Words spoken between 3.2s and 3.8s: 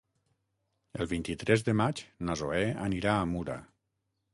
a Mura.